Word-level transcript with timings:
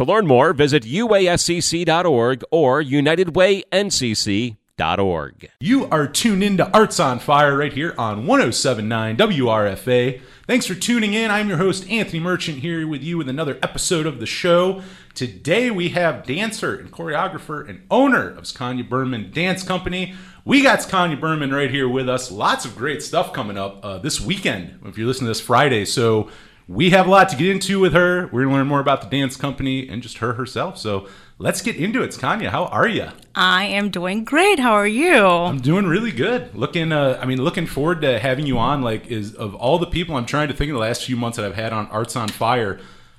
To 0.00 0.04
learn 0.06 0.26
more, 0.26 0.54
visit 0.54 0.84
uascc.org 0.84 2.42
or 2.50 2.82
unitedwayncc.org. 2.82 5.50
You 5.60 5.84
are 5.90 6.06
tuned 6.06 6.42
in 6.42 6.56
to 6.56 6.74
Arts 6.74 6.98
on 6.98 7.18
Fire 7.18 7.58
right 7.58 7.70
here 7.70 7.94
on 7.98 8.26
1079 8.26 9.18
WRFA. 9.18 10.22
Thanks 10.46 10.64
for 10.64 10.74
tuning 10.74 11.12
in. 11.12 11.30
I'm 11.30 11.50
your 11.50 11.58
host, 11.58 11.86
Anthony 11.90 12.18
Merchant, 12.18 12.60
here 12.60 12.88
with 12.88 13.02
you 13.02 13.18
with 13.18 13.28
another 13.28 13.58
episode 13.62 14.06
of 14.06 14.20
the 14.20 14.26
show. 14.26 14.80
Today 15.12 15.70
we 15.70 15.90
have 15.90 16.24
dancer 16.24 16.76
and 16.76 16.90
choreographer 16.90 17.68
and 17.68 17.82
owner 17.90 18.30
of 18.30 18.44
Sukanya 18.44 18.88
Burman 18.88 19.30
Dance 19.30 19.62
Company. 19.62 20.14
We 20.46 20.62
got 20.62 20.78
Sukanya 20.78 21.20
Burman 21.20 21.52
right 21.52 21.70
here 21.70 21.90
with 21.90 22.08
us. 22.08 22.30
Lots 22.30 22.64
of 22.64 22.74
great 22.74 23.02
stuff 23.02 23.34
coming 23.34 23.58
up 23.58 23.84
uh, 23.84 23.98
this 23.98 24.18
weekend 24.18 24.80
if 24.86 24.96
you're 24.96 25.06
listening 25.06 25.26
to 25.26 25.32
this 25.32 25.42
Friday. 25.42 25.84
So 25.84 26.30
we 26.70 26.90
have 26.90 27.08
a 27.08 27.10
lot 27.10 27.28
to 27.28 27.36
get 27.36 27.48
into 27.48 27.80
with 27.80 27.92
her. 27.94 28.28
We're 28.28 28.42
going 28.42 28.50
to 28.50 28.54
learn 28.58 28.66
more 28.68 28.78
about 28.78 29.02
the 29.02 29.08
dance 29.08 29.34
company 29.34 29.88
and 29.88 30.00
just 30.00 30.18
her 30.18 30.34
herself. 30.34 30.78
So 30.78 31.08
let's 31.36 31.60
get 31.62 31.74
into 31.74 32.00
it. 32.02 32.10
Sukanya, 32.12 32.50
how 32.50 32.66
are 32.66 32.86
you? 32.86 33.08
I 33.34 33.64
am 33.64 33.90
doing 33.90 34.24
great. 34.24 34.60
How 34.60 34.74
are 34.74 34.86
you? 34.86 35.16
I'm 35.18 35.60
doing 35.60 35.86
really 35.86 36.12
good. 36.12 36.54
Looking, 36.54 36.92
uh, 36.92 37.18
I 37.20 37.26
mean, 37.26 37.42
looking 37.42 37.66
forward 37.66 38.02
to 38.02 38.20
having 38.20 38.46
you 38.46 38.56
on. 38.56 38.82
Like, 38.82 39.08
is 39.08 39.34
of 39.34 39.56
all 39.56 39.80
the 39.80 39.86
people 39.88 40.14
I'm 40.14 40.26
trying 40.26 40.46
to 40.46 40.54
think 40.54 40.70
of 40.70 40.74
the 40.74 40.80
last 40.80 41.04
few 41.04 41.16
months 41.16 41.38
that 41.38 41.44
I've 41.44 41.56
had 41.56 41.72
on 41.72 41.88
Arts 41.88 42.14
on 42.14 42.28
Fire. 42.28 42.78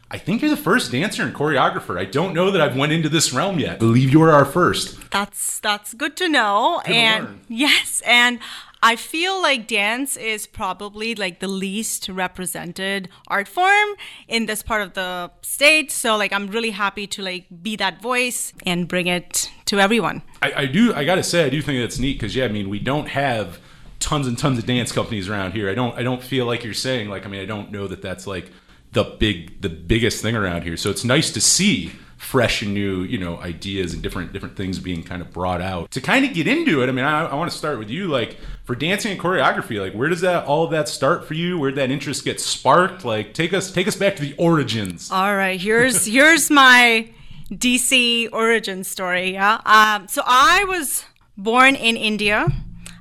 I 0.09 0.17
think 0.17 0.41
you're 0.41 0.51
the 0.51 0.57
first 0.57 0.93
dancer 0.93 1.23
and 1.23 1.35
choreographer. 1.35 1.99
I 1.99 2.05
don't 2.05 2.33
know 2.33 2.51
that 2.51 2.61
I've 2.61 2.77
went 2.77 2.93
into 2.93 3.09
this 3.09 3.33
realm 3.33 3.59
yet. 3.59 3.75
I 3.75 3.77
believe 3.77 4.11
you 4.11 4.21
are 4.21 4.31
our 4.31 4.45
first. 4.45 5.11
That's 5.11 5.59
that's 5.59 5.93
good 5.93 6.15
to 6.17 6.29
know. 6.29 6.81
Good 6.85 6.91
to 6.91 6.97
and 6.97 7.25
learn. 7.25 7.41
yes, 7.49 8.01
and 8.05 8.39
I 8.83 8.95
feel 8.95 9.41
like 9.41 9.67
dance 9.67 10.17
is 10.17 10.47
probably 10.47 11.13
like 11.13 11.39
the 11.39 11.47
least 11.47 12.09
represented 12.09 13.09
art 13.27 13.47
form 13.47 13.89
in 14.27 14.47
this 14.47 14.63
part 14.63 14.81
of 14.81 14.93
the 14.93 15.31
state. 15.41 15.91
So 15.91 16.17
like 16.17 16.33
I'm 16.33 16.47
really 16.47 16.71
happy 16.71 17.05
to 17.07 17.21
like 17.21 17.45
be 17.61 17.75
that 17.75 18.01
voice 18.01 18.53
and 18.65 18.87
bring 18.87 19.07
it 19.07 19.51
to 19.65 19.79
everyone. 19.79 20.23
I, 20.41 20.53
I 20.55 20.65
do. 20.65 20.93
I 20.93 21.05
gotta 21.05 21.23
say, 21.23 21.45
I 21.45 21.49
do 21.49 21.61
think 21.61 21.81
that's 21.81 21.99
neat 21.99 22.13
because 22.13 22.35
yeah, 22.35 22.45
I 22.45 22.49
mean, 22.49 22.69
we 22.69 22.79
don't 22.79 23.07
have 23.09 23.59
tons 23.99 24.25
and 24.25 24.37
tons 24.37 24.57
of 24.57 24.65
dance 24.65 24.91
companies 24.91 25.29
around 25.29 25.51
here. 25.51 25.69
I 25.69 25.75
don't. 25.75 25.95
I 25.95 26.01
don't 26.03 26.23
feel 26.23 26.45
like 26.45 26.63
you're 26.63 26.73
saying 26.73 27.09
like. 27.09 27.25
I 27.25 27.29
mean, 27.29 27.41
I 27.41 27.45
don't 27.45 27.71
know 27.71 27.87
that 27.87 28.01
that's 28.01 28.25
like 28.25 28.51
the 28.93 29.03
big, 29.03 29.61
the 29.61 29.69
biggest 29.69 30.21
thing 30.21 30.35
around 30.35 30.63
here. 30.63 30.75
So 30.75 30.89
it's 30.89 31.03
nice 31.03 31.31
to 31.31 31.41
see 31.41 31.91
fresh 32.21 32.61
and 32.61 32.73
new, 32.73 33.01
you 33.01 33.17
know, 33.17 33.37
ideas 33.39 33.93
and 33.93 34.03
different 34.03 34.31
different 34.31 34.55
things 34.55 34.77
being 34.77 35.03
kind 35.03 35.21
of 35.23 35.33
brought 35.33 35.59
out 35.59 35.89
to 35.89 35.99
kind 35.99 36.23
of 36.23 36.33
get 36.33 36.47
into 36.47 36.83
it. 36.83 36.87
I 36.87 36.91
mean, 36.91 37.03
I, 37.03 37.25
I 37.25 37.35
want 37.35 37.51
to 37.51 37.57
start 37.57 37.79
with 37.79 37.89
you, 37.89 38.07
like 38.07 38.37
for 38.63 38.75
dancing 38.75 39.11
and 39.11 39.19
choreography. 39.19 39.81
Like, 39.81 39.93
where 39.93 40.07
does 40.07 40.21
that 40.21 40.45
all 40.45 40.63
of 40.63 40.71
that 40.71 40.87
start 40.87 41.25
for 41.25 41.33
you? 41.33 41.57
Where 41.57 41.71
did 41.71 41.79
that 41.79 41.91
interest 41.91 42.23
get 42.23 42.39
sparked? 42.39 43.03
Like, 43.03 43.33
take 43.33 43.53
us 43.53 43.71
take 43.71 43.87
us 43.87 43.95
back 43.95 44.15
to 44.17 44.21
the 44.21 44.35
origins. 44.37 45.11
All 45.11 45.35
right, 45.35 45.59
here's 45.59 46.05
here's 46.17 46.51
my 46.51 47.09
DC 47.51 48.29
origin 48.31 48.83
story. 48.83 49.33
Yeah. 49.33 49.59
Um, 49.65 50.07
so 50.07 50.21
I 50.23 50.63
was 50.65 51.03
born 51.37 51.75
in 51.75 51.97
India. 51.97 52.47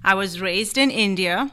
I 0.02 0.14
was 0.14 0.40
raised 0.40 0.78
in 0.78 0.90
India. 0.90 1.52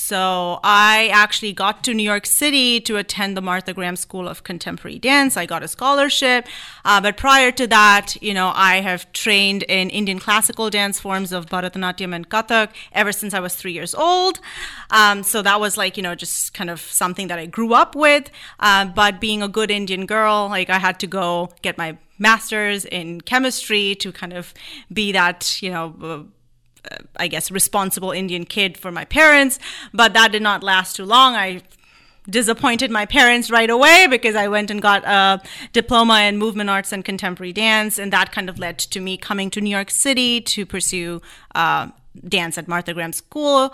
So 0.00 0.60
I 0.62 1.10
actually 1.12 1.52
got 1.52 1.82
to 1.82 1.92
New 1.92 2.04
York 2.04 2.24
City 2.24 2.80
to 2.82 2.96
attend 2.98 3.36
the 3.36 3.40
Martha 3.40 3.74
Graham 3.74 3.96
School 3.96 4.28
of 4.28 4.44
Contemporary 4.44 4.96
Dance. 4.96 5.36
I 5.36 5.44
got 5.44 5.64
a 5.64 5.68
scholarship. 5.68 6.46
Uh, 6.84 7.00
but 7.00 7.16
prior 7.16 7.50
to 7.50 7.66
that, 7.66 8.16
you 8.22 8.32
know, 8.32 8.52
I 8.54 8.76
have 8.76 9.12
trained 9.12 9.64
in 9.64 9.90
Indian 9.90 10.20
classical 10.20 10.70
dance 10.70 11.00
forms 11.00 11.32
of 11.32 11.46
Bharatanatyam 11.46 12.14
and 12.14 12.30
Kathak 12.30 12.68
ever 12.92 13.10
since 13.10 13.34
I 13.34 13.40
was 13.40 13.56
three 13.56 13.72
years 13.72 13.92
old. 13.92 14.38
Um, 14.90 15.24
so 15.24 15.42
that 15.42 15.58
was 15.58 15.76
like, 15.76 15.96
you 15.96 16.04
know, 16.04 16.14
just 16.14 16.54
kind 16.54 16.70
of 16.70 16.80
something 16.80 17.26
that 17.26 17.40
I 17.40 17.46
grew 17.46 17.74
up 17.74 17.96
with. 17.96 18.30
Uh, 18.60 18.84
but 18.84 19.20
being 19.20 19.42
a 19.42 19.48
good 19.48 19.70
Indian 19.70 20.06
girl, 20.06 20.46
like 20.48 20.70
I 20.70 20.78
had 20.78 21.00
to 21.00 21.08
go 21.08 21.50
get 21.60 21.76
my 21.76 21.98
master's 22.20 22.84
in 22.84 23.20
chemistry 23.22 23.96
to 23.96 24.12
kind 24.12 24.32
of 24.32 24.54
be 24.92 25.10
that, 25.10 25.60
you 25.60 25.70
know, 25.72 25.94
uh, 26.00 26.37
I 27.16 27.28
guess, 27.28 27.50
responsible 27.50 28.12
Indian 28.12 28.44
kid 28.44 28.76
for 28.76 28.90
my 28.92 29.04
parents, 29.04 29.58
but 29.92 30.12
that 30.14 30.32
did 30.32 30.42
not 30.42 30.62
last 30.62 30.96
too 30.96 31.04
long. 31.04 31.34
I 31.34 31.62
disappointed 32.28 32.90
my 32.90 33.06
parents 33.06 33.50
right 33.50 33.70
away 33.70 34.06
because 34.08 34.34
I 34.34 34.48
went 34.48 34.70
and 34.70 34.82
got 34.82 35.04
a 35.04 35.42
diploma 35.72 36.20
in 36.22 36.36
movement 36.36 36.70
arts 36.70 36.92
and 36.92 37.04
contemporary 37.04 37.52
dance, 37.52 37.98
and 37.98 38.12
that 38.12 38.32
kind 38.32 38.48
of 38.48 38.58
led 38.58 38.78
to 38.78 39.00
me 39.00 39.16
coming 39.16 39.50
to 39.50 39.60
New 39.60 39.70
York 39.70 39.90
City 39.90 40.40
to 40.42 40.66
pursue 40.66 41.22
uh, 41.54 41.88
dance 42.26 42.58
at 42.58 42.68
Martha 42.68 42.94
Graham 42.94 43.12
School. 43.12 43.72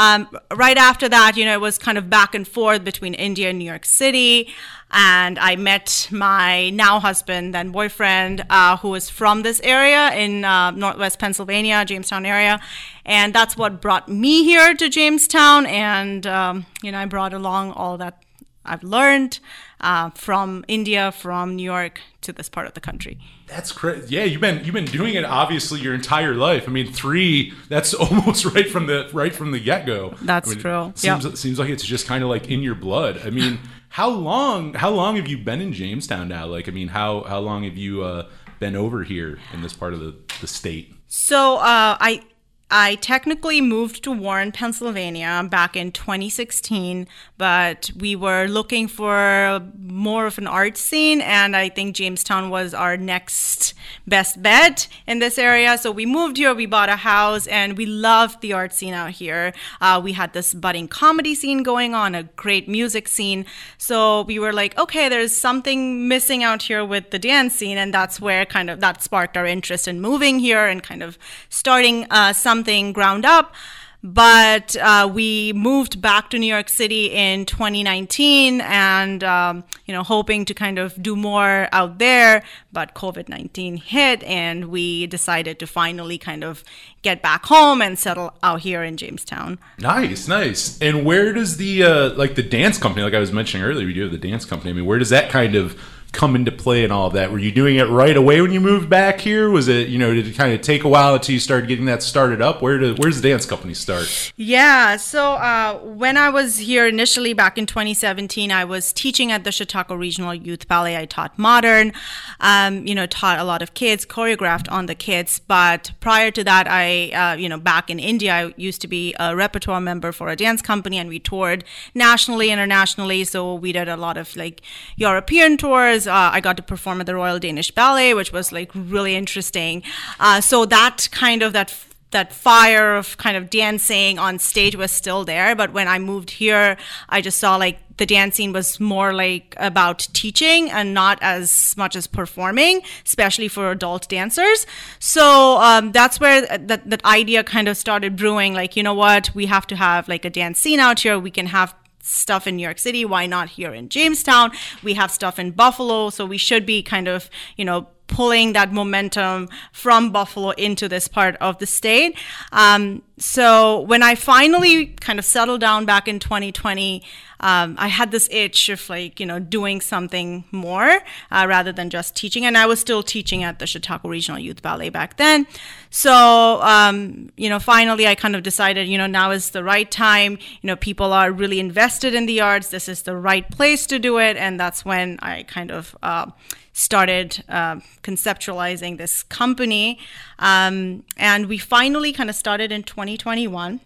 Um, 0.00 0.30
right 0.54 0.78
after 0.78 1.10
that, 1.10 1.36
you 1.36 1.44
know, 1.44 1.52
it 1.52 1.60
was 1.60 1.76
kind 1.76 1.98
of 1.98 2.08
back 2.08 2.34
and 2.34 2.48
forth 2.48 2.84
between 2.84 3.12
India 3.12 3.50
and 3.50 3.58
New 3.58 3.66
York 3.66 3.84
City. 3.84 4.48
And 4.90 5.38
I 5.38 5.56
met 5.56 6.08
my 6.10 6.70
now 6.70 7.00
husband, 7.00 7.54
then 7.54 7.70
boyfriend, 7.70 8.46
uh, 8.48 8.78
who 8.78 8.88
was 8.88 9.10
from 9.10 9.42
this 9.42 9.60
area 9.62 10.10
in 10.14 10.42
uh, 10.42 10.70
Northwest 10.70 11.18
Pennsylvania, 11.18 11.84
Jamestown 11.84 12.24
area. 12.24 12.60
And 13.04 13.34
that's 13.34 13.58
what 13.58 13.82
brought 13.82 14.08
me 14.08 14.42
here 14.42 14.74
to 14.74 14.88
Jamestown. 14.88 15.66
And, 15.66 16.26
um, 16.26 16.64
you 16.82 16.90
know, 16.92 16.98
I 16.98 17.04
brought 17.04 17.34
along 17.34 17.72
all 17.72 17.98
that 17.98 18.24
I've 18.64 18.82
learned 18.82 19.40
uh, 19.80 20.10
from 20.10 20.64
India, 20.68 21.12
from 21.12 21.56
New 21.56 21.62
York 21.62 22.00
to 22.20 22.32
this 22.32 22.48
part 22.48 22.66
of 22.66 22.74
the 22.74 22.80
country. 22.80 23.18
That's 23.46 23.72
crazy. 23.72 24.14
Yeah, 24.14 24.24
you've 24.24 24.40
been 24.40 24.64
you've 24.64 24.74
been 24.74 24.84
doing 24.84 25.14
it 25.14 25.24
obviously 25.24 25.80
your 25.80 25.94
entire 25.94 26.34
life. 26.34 26.68
I 26.68 26.70
mean, 26.72 26.92
three. 26.92 27.52
That's 27.68 27.94
almost 28.04 28.44
right 28.44 28.68
from 28.68 28.86
the 28.86 29.08
right 29.12 29.34
from 29.34 29.52
the 29.52 29.58
get 29.60 29.86
go. 29.86 30.14
That's 30.22 30.48
I 30.48 30.52
mean, 30.52 30.60
true. 30.60 30.92
Seems 30.94 31.24
Yep. 31.24 31.36
seems 31.36 31.58
like 31.58 31.70
it's 31.70 31.84
just 31.84 32.06
kind 32.06 32.22
of 32.22 32.28
like 32.30 32.50
in 32.50 32.62
your 32.62 32.74
blood. 32.74 33.20
I 33.24 33.30
mean, 33.30 33.58
how 33.88 34.08
long 34.10 34.74
how 34.74 34.90
long 34.90 35.16
have 35.16 35.26
you 35.26 35.38
been 35.38 35.60
in 35.60 35.72
Jamestown 35.72 36.28
now? 36.28 36.46
Like, 36.46 36.68
I 36.68 36.72
mean, 36.72 36.88
how 36.88 37.22
how 37.24 37.40
long 37.40 37.64
have 37.64 37.76
you 37.76 38.02
uh, 38.02 38.26
been 38.58 38.76
over 38.76 39.02
here 39.02 39.38
in 39.54 39.62
this 39.62 39.72
part 39.72 39.94
of 39.94 40.00
the 40.00 40.14
the 40.42 40.46
state? 40.46 40.94
So 41.08 41.56
uh, 41.56 41.96
I 41.98 42.22
I 42.70 42.94
technically 42.96 43.60
moved 43.60 44.04
to 44.04 44.12
Warren, 44.12 44.52
Pennsylvania 44.52 45.46
back 45.50 45.76
in 45.76 45.90
2016, 45.90 47.08
but 47.36 47.90
we 47.96 48.14
were 48.14 48.46
looking 48.46 48.86
for 48.86 49.60
more 49.76 50.26
of 50.26 50.38
an 50.38 50.46
art 50.46 50.76
scene, 50.76 51.20
and 51.20 51.56
I 51.56 51.68
think 51.68 51.96
Jamestown 51.96 52.48
was 52.48 52.72
our 52.72 52.96
next 52.96 53.74
best 54.06 54.40
bet 54.40 54.86
in 55.06 55.18
this 55.18 55.36
area. 55.36 55.78
So 55.78 55.90
we 55.90 56.06
moved 56.06 56.36
here, 56.36 56.54
we 56.54 56.66
bought 56.66 56.88
a 56.88 56.96
house, 56.96 57.48
and 57.48 57.76
we 57.76 57.86
loved 57.86 58.40
the 58.40 58.52
art 58.52 58.72
scene 58.72 58.94
out 58.94 59.10
here. 59.10 59.52
Uh, 59.80 60.00
we 60.02 60.12
had 60.12 60.32
this 60.32 60.54
budding 60.54 60.86
comedy 60.86 61.34
scene 61.34 61.64
going 61.64 61.92
on, 61.94 62.14
a 62.14 62.22
great 62.22 62.68
music 62.68 63.08
scene. 63.08 63.46
So 63.78 64.22
we 64.22 64.38
were 64.38 64.52
like, 64.52 64.78
okay, 64.78 65.08
there's 65.08 65.36
something 65.36 66.06
missing 66.06 66.44
out 66.44 66.62
here 66.62 66.84
with 66.84 67.10
the 67.10 67.18
dance 67.18 67.54
scene, 67.54 67.78
and 67.78 67.92
that's 67.92 68.20
where 68.20 68.46
kind 68.46 68.70
of 68.70 68.78
that 68.78 69.02
sparked 69.02 69.36
our 69.36 69.46
interest 69.46 69.88
in 69.88 70.00
moving 70.00 70.38
here 70.38 70.66
and 70.66 70.82
kind 70.84 71.02
of 71.02 71.18
starting 71.48 72.06
uh, 72.10 72.32
something 72.60 72.92
ground 72.92 73.24
up. 73.24 73.54
But 74.02 74.76
uh, 74.76 75.10
we 75.12 75.52
moved 75.52 76.00
back 76.00 76.30
to 76.30 76.38
New 76.38 76.46
York 76.46 76.70
City 76.70 77.10
in 77.12 77.44
2019, 77.44 78.62
and 78.62 79.22
um, 79.22 79.62
you 79.84 79.92
know, 79.92 80.02
hoping 80.02 80.46
to 80.46 80.54
kind 80.54 80.78
of 80.78 81.02
do 81.02 81.14
more 81.14 81.68
out 81.70 81.98
there. 81.98 82.42
But 82.72 82.94
COVID 82.94 83.28
19 83.28 83.76
hit, 83.76 84.22
and 84.22 84.70
we 84.70 85.06
decided 85.06 85.58
to 85.58 85.66
finally 85.66 86.16
kind 86.16 86.42
of 86.42 86.64
get 87.02 87.20
back 87.20 87.44
home 87.44 87.82
and 87.82 87.98
settle 87.98 88.32
out 88.42 88.60
here 88.60 88.82
in 88.82 88.96
Jamestown. 88.96 89.58
Nice, 89.78 90.26
nice. 90.26 90.80
And 90.80 91.04
where 91.04 91.34
does 91.34 91.58
the 91.58 91.82
uh, 91.84 92.14
like 92.14 92.36
the 92.36 92.42
dance 92.42 92.78
company, 92.78 93.04
like 93.04 93.12
I 93.12 93.20
was 93.20 93.32
mentioning 93.32 93.66
earlier, 93.66 93.86
we 93.86 93.92
do 93.92 94.04
have 94.04 94.12
the 94.12 94.28
dance 94.30 94.46
company. 94.46 94.70
I 94.70 94.72
mean, 94.72 94.86
where 94.86 94.98
does 94.98 95.10
that 95.10 95.28
kind 95.28 95.54
of 95.54 95.78
come 96.12 96.34
into 96.36 96.52
play 96.52 96.84
and 96.84 96.92
all 96.92 97.06
of 97.06 97.12
that? 97.14 97.30
Were 97.30 97.38
you 97.38 97.52
doing 97.52 97.76
it 97.76 97.88
right 97.88 98.16
away 98.16 98.40
when 98.40 98.52
you 98.52 98.60
moved 98.60 98.88
back 98.88 99.20
here? 99.20 99.50
Was 99.50 99.68
it 99.68 99.88
you 99.88 99.98
know 99.98 100.12
did 100.12 100.26
it 100.26 100.36
kind 100.36 100.52
of 100.52 100.60
take 100.60 100.84
a 100.84 100.88
while 100.88 101.14
until 101.14 101.32
you 101.32 101.40
started 101.40 101.68
getting 101.68 101.86
that 101.86 102.02
started 102.02 102.42
up? 102.42 102.62
Where 102.62 102.78
did 102.78 102.98
where's 102.98 103.20
the 103.20 103.28
dance 103.28 103.46
company 103.46 103.74
start? 103.74 104.32
Yeah, 104.36 104.96
so 104.96 105.34
uh, 105.34 105.78
when 105.78 106.16
I 106.16 106.28
was 106.30 106.58
here 106.58 106.86
initially 106.86 107.32
back 107.32 107.58
in 107.58 107.66
2017, 107.66 108.50
I 108.50 108.64
was 108.64 108.92
teaching 108.92 109.32
at 109.32 109.44
the 109.44 109.52
Chautauqua 109.52 109.96
Regional 109.96 110.34
Youth 110.34 110.68
Ballet. 110.68 110.96
I 110.96 111.06
taught 111.06 111.38
modern, 111.38 111.92
um, 112.40 112.86
you 112.86 112.94
know, 112.94 113.06
taught 113.06 113.38
a 113.38 113.44
lot 113.44 113.62
of 113.62 113.74
kids, 113.74 114.04
choreographed 114.04 114.70
on 114.70 114.86
the 114.86 114.94
kids. 114.94 115.40
But 115.46 115.92
prior 116.00 116.30
to 116.30 116.44
that, 116.44 116.66
I, 116.68 117.10
uh, 117.10 117.36
you 117.36 117.48
know, 117.48 117.58
back 117.58 117.90
in 117.90 117.98
India, 117.98 118.32
I 118.32 118.54
used 118.56 118.80
to 118.82 118.88
be 118.88 119.14
a 119.18 119.36
repertoire 119.36 119.80
member 119.80 120.12
for 120.12 120.28
a 120.28 120.36
dance 120.36 120.62
company, 120.62 120.98
and 120.98 121.08
we 121.08 121.18
toured 121.18 121.64
nationally, 121.94 122.50
internationally. 122.50 123.24
So 123.24 123.54
we 123.54 123.72
did 123.72 123.88
a 123.88 123.96
lot 123.96 124.16
of 124.16 124.34
like 124.36 124.60
European 124.96 125.56
tours. 125.56 125.99
Uh, 126.06 126.30
I 126.32 126.40
got 126.40 126.56
to 126.56 126.62
perform 126.62 127.00
at 127.00 127.06
the 127.06 127.14
Royal 127.14 127.38
Danish 127.38 127.70
Ballet, 127.70 128.14
which 128.14 128.32
was 128.32 128.52
like 128.52 128.70
really 128.74 129.14
interesting. 129.14 129.82
Uh, 130.18 130.40
so 130.40 130.64
that 130.66 131.08
kind 131.12 131.42
of 131.42 131.52
that 131.52 131.74
that 132.10 132.32
fire 132.32 132.96
of 132.96 133.16
kind 133.18 133.36
of 133.36 133.50
dancing 133.50 134.18
on 134.18 134.38
stage 134.38 134.74
was 134.76 134.90
still 134.90 135.24
there. 135.24 135.54
But 135.54 135.72
when 135.72 135.88
I 135.88 135.98
moved 135.98 136.30
here, 136.30 136.76
I 137.08 137.20
just 137.20 137.38
saw 137.38 137.56
like 137.56 137.78
the 137.98 138.06
dancing 138.06 138.52
was 138.52 138.80
more 138.80 139.12
like 139.12 139.54
about 139.58 140.08
teaching 140.12 140.70
and 140.70 140.94
not 140.94 141.18
as 141.20 141.76
much 141.76 141.94
as 141.94 142.06
performing, 142.06 142.82
especially 143.04 143.46
for 143.46 143.70
adult 143.70 144.08
dancers. 144.08 144.66
So 144.98 145.58
um, 145.58 145.92
that's 145.92 146.18
where 146.18 146.46
that, 146.46 146.88
that 146.88 147.04
idea 147.04 147.44
kind 147.44 147.68
of 147.68 147.76
started 147.76 148.16
brewing. 148.16 148.54
Like, 148.54 148.74
you 148.74 148.82
know 148.82 148.94
what? 148.94 149.30
We 149.34 149.46
have 149.46 149.66
to 149.68 149.76
have 149.76 150.08
like 150.08 150.24
a 150.24 150.30
dance 150.30 150.58
scene 150.58 150.80
out 150.80 151.00
here. 151.00 151.18
We 151.18 151.30
can 151.30 151.46
have 151.46 151.74
stuff 152.02 152.46
in 152.46 152.56
New 152.56 152.62
York 152.62 152.78
City. 152.78 153.04
Why 153.04 153.26
not 153.26 153.50
here 153.50 153.74
in 153.74 153.88
Jamestown? 153.88 154.52
We 154.82 154.94
have 154.94 155.10
stuff 155.10 155.38
in 155.38 155.52
Buffalo. 155.52 156.10
So 156.10 156.24
we 156.26 156.38
should 156.38 156.66
be 156.66 156.82
kind 156.82 157.08
of, 157.08 157.30
you 157.56 157.64
know, 157.64 157.88
pulling 158.10 158.52
that 158.52 158.72
momentum 158.72 159.48
from 159.72 160.10
Buffalo 160.10 160.50
into 160.50 160.88
this 160.88 161.08
part 161.08 161.36
of 161.36 161.58
the 161.58 161.66
state. 161.66 162.18
Um, 162.52 163.02
so 163.18 163.80
when 163.82 164.02
I 164.02 164.14
finally 164.16 164.86
kind 164.86 165.18
of 165.18 165.24
settled 165.24 165.60
down 165.60 165.84
back 165.84 166.08
in 166.08 166.18
2020, 166.18 167.02
um, 167.40 167.76
I 167.78 167.88
had 167.88 168.10
this 168.10 168.28
itch 168.30 168.68
of 168.68 168.88
like, 168.90 169.20
you 169.20 169.26
know, 169.26 169.38
doing 169.38 169.80
something 169.80 170.44
more 170.50 170.98
uh, 171.30 171.46
rather 171.48 171.72
than 171.72 171.88
just 171.88 172.16
teaching. 172.16 172.44
And 172.44 172.58
I 172.58 172.66
was 172.66 172.80
still 172.80 173.02
teaching 173.02 173.44
at 173.44 173.58
the 173.58 173.66
Chautauqua 173.66 174.10
Regional 174.10 174.38
Youth 174.38 174.60
Ballet 174.60 174.88
back 174.88 175.16
then. 175.16 175.46
So, 175.90 176.60
um, 176.62 177.30
you 177.36 177.48
know, 177.48 177.58
finally 177.58 178.06
I 178.06 178.14
kind 178.14 178.34
of 178.34 178.42
decided, 178.42 178.88
you 178.88 178.98
know, 178.98 179.06
now 179.06 179.30
is 179.30 179.50
the 179.50 179.64
right 179.64 179.90
time. 179.90 180.32
You 180.60 180.66
know, 180.66 180.76
people 180.76 181.12
are 181.12 181.30
really 181.30 181.60
invested 181.60 182.14
in 182.14 182.26
the 182.26 182.40
arts. 182.40 182.68
This 182.68 182.88
is 182.88 183.02
the 183.02 183.16
right 183.16 183.48
place 183.50 183.86
to 183.86 183.98
do 183.98 184.18
it. 184.18 184.36
And 184.36 184.58
that's 184.58 184.84
when 184.84 185.18
I 185.22 185.44
kind 185.44 185.70
of, 185.70 185.96
uh, 186.02 186.30
started 186.72 187.42
uh, 187.48 187.76
conceptualizing 188.02 188.98
this 188.98 189.22
company. 189.22 189.98
Um, 190.38 191.04
and 191.16 191.46
we 191.46 191.58
finally 191.58 192.12
kind 192.12 192.30
of 192.30 192.36
started 192.36 192.72
in 192.72 192.82
2021. 192.82 193.80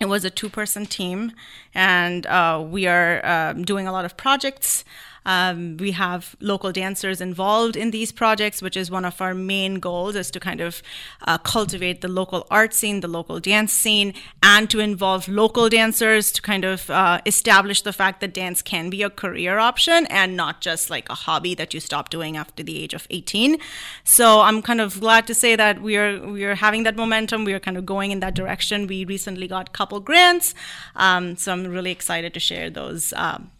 It 0.00 0.06
was 0.06 0.24
a 0.24 0.30
two 0.30 0.48
person 0.48 0.84
team, 0.86 1.32
and 1.74 2.26
uh, 2.26 2.64
we 2.68 2.86
are 2.88 3.24
uh, 3.24 3.52
doing 3.52 3.86
a 3.86 3.92
lot 3.92 4.04
of 4.04 4.16
projects. 4.16 4.84
Um, 5.24 5.76
we 5.76 5.92
have 5.92 6.36
local 6.40 6.72
dancers 6.72 7.20
involved 7.20 7.76
in 7.76 7.90
these 7.90 8.12
projects, 8.12 8.62
which 8.62 8.76
is 8.76 8.90
one 8.90 9.04
of 9.04 9.20
our 9.20 9.34
main 9.34 9.76
goals, 9.76 10.16
is 10.16 10.30
to 10.32 10.40
kind 10.40 10.60
of 10.60 10.82
uh, 11.26 11.38
cultivate 11.38 12.00
the 12.00 12.08
local 12.08 12.46
art 12.50 12.74
scene, 12.74 13.00
the 13.00 13.08
local 13.08 13.40
dance 13.40 13.72
scene, 13.72 14.14
and 14.42 14.68
to 14.70 14.80
involve 14.80 15.28
local 15.28 15.68
dancers 15.68 16.32
to 16.32 16.42
kind 16.42 16.64
of 16.64 16.90
uh, 16.90 17.20
establish 17.26 17.82
the 17.82 17.92
fact 17.92 18.20
that 18.20 18.34
dance 18.34 18.62
can 18.62 18.90
be 18.90 19.02
a 19.02 19.10
career 19.10 19.58
option 19.58 20.06
and 20.06 20.36
not 20.36 20.60
just 20.60 20.90
like 20.90 21.08
a 21.08 21.14
hobby 21.14 21.54
that 21.54 21.72
you 21.74 21.80
stop 21.80 22.10
doing 22.10 22.36
after 22.36 22.62
the 22.62 22.82
age 22.82 22.94
of 22.94 23.06
18. 23.10 23.58
So 24.04 24.40
I'm 24.40 24.62
kind 24.62 24.80
of 24.80 25.00
glad 25.00 25.26
to 25.28 25.34
say 25.34 25.56
that 25.56 25.80
we 25.80 25.96
are 25.96 26.18
we 26.20 26.44
are 26.44 26.54
having 26.54 26.82
that 26.84 26.96
momentum. 26.96 27.44
We 27.44 27.52
are 27.52 27.60
kind 27.60 27.76
of 27.76 27.86
going 27.86 28.10
in 28.10 28.20
that 28.20 28.34
direction. 28.34 28.86
We 28.86 29.04
recently 29.04 29.48
got 29.48 29.68
a 29.68 29.72
couple 29.72 30.00
grants, 30.00 30.54
um, 30.96 31.36
so 31.36 31.52
I'm 31.52 31.66
really 31.66 31.90
excited 31.90 32.34
to 32.34 32.40
share 32.40 32.70
those. 32.70 33.12
Um, 33.16 33.50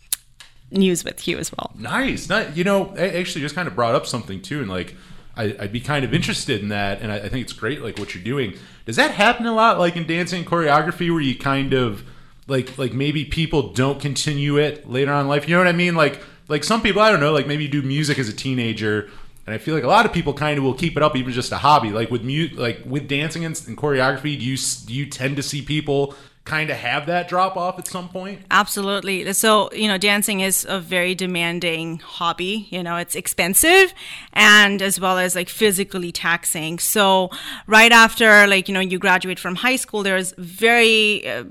news 0.72 1.04
with 1.04 1.26
you 1.28 1.38
as 1.38 1.52
well. 1.52 1.72
Nice. 1.76 2.28
Not, 2.28 2.56
you 2.56 2.64
know, 2.64 2.94
I 2.96 3.08
actually 3.10 3.42
just 3.42 3.54
kind 3.54 3.68
of 3.68 3.74
brought 3.74 3.94
up 3.94 4.06
something 4.06 4.40
too, 4.40 4.60
and 4.60 4.68
like 4.68 4.94
I, 5.36 5.54
would 5.60 5.72
be 5.72 5.80
kind 5.80 6.04
of 6.04 6.12
interested 6.12 6.60
in 6.60 6.68
that, 6.68 7.00
and 7.00 7.10
I, 7.10 7.16
I, 7.16 7.28
think 7.28 7.44
it's 7.44 7.52
great, 7.52 7.82
like 7.82 7.98
what 7.98 8.14
you're 8.14 8.24
doing. 8.24 8.54
Does 8.84 8.96
that 8.96 9.12
happen 9.12 9.46
a 9.46 9.54
lot, 9.54 9.78
like 9.78 9.96
in 9.96 10.06
dancing 10.06 10.40
and 10.40 10.48
choreography, 10.48 11.10
where 11.10 11.20
you 11.20 11.38
kind 11.38 11.72
of 11.72 12.04
like 12.48 12.76
like 12.76 12.92
maybe 12.92 13.24
people 13.24 13.72
don't 13.72 14.00
continue 14.00 14.58
it 14.58 14.88
later 14.88 15.12
on 15.12 15.22
in 15.22 15.28
life? 15.28 15.48
You 15.48 15.54
know 15.54 15.60
what 15.60 15.68
I 15.68 15.72
mean? 15.72 15.94
Like 15.94 16.20
like 16.48 16.64
some 16.64 16.82
people, 16.82 17.00
I 17.00 17.10
don't 17.10 17.20
know, 17.20 17.32
like 17.32 17.46
maybe 17.46 17.64
you 17.64 17.70
do 17.70 17.82
music 17.82 18.18
as 18.18 18.28
a 18.28 18.32
teenager. 18.32 19.08
And 19.44 19.52
I 19.52 19.58
feel 19.58 19.74
like 19.74 19.82
a 19.82 19.88
lot 19.88 20.06
of 20.06 20.12
people 20.12 20.34
kind 20.34 20.56
of 20.56 20.62
will 20.62 20.74
keep 20.74 20.96
it 20.96 21.02
up, 21.02 21.16
even 21.16 21.32
just 21.32 21.50
a 21.50 21.56
hobby. 21.56 21.90
Like 21.90 22.10
with 22.10 22.22
mu- 22.22 22.50
like 22.54 22.80
with 22.84 23.08
dancing 23.08 23.44
and, 23.44 23.60
and 23.66 23.76
choreography, 23.76 24.38
do 24.38 24.44
you 24.44 24.56
do 24.86 24.94
you 24.94 25.06
tend 25.06 25.36
to 25.36 25.42
see 25.42 25.62
people 25.62 26.14
kind 26.44 26.70
of 26.70 26.76
have 26.76 27.06
that 27.06 27.28
drop 27.28 27.56
off 27.56 27.78
at 27.78 27.86
some 27.86 28.08
point? 28.08 28.42
Absolutely. 28.50 29.32
So, 29.32 29.70
you 29.72 29.86
know, 29.86 29.98
dancing 29.98 30.40
is 30.40 30.66
a 30.68 30.80
very 30.80 31.14
demanding 31.14 31.98
hobby. 31.98 32.66
You 32.70 32.82
know, 32.82 32.96
it's 32.96 33.14
expensive 33.14 33.94
and 34.32 34.82
as 34.82 34.98
well 34.98 35.18
as 35.18 35.34
like 35.34 35.48
physically 35.48 36.10
taxing. 36.12 36.78
So, 36.78 37.30
right 37.66 37.92
after, 37.92 38.46
like, 38.46 38.68
you 38.68 38.74
know, 38.74 38.80
you 38.80 38.98
graduate 38.98 39.38
from 39.38 39.54
high 39.54 39.76
school, 39.76 40.02
there's 40.02 40.32
very, 40.36 41.28
uh, 41.28 41.44